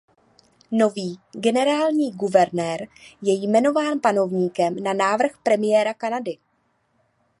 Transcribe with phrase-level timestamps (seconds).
[0.71, 2.87] Nový generální guvernér
[3.21, 6.37] je jmenován panovníkem na návrh premiéra Kanady.